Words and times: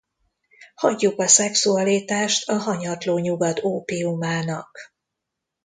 Hagyjuk 0.75 1.19
a 1.19 1.27
szexualitást 1.27 2.49
a 2.49 2.57
hanyatló 2.57 3.17
nyugat 3.19 3.63
ópiumának. 3.63 4.77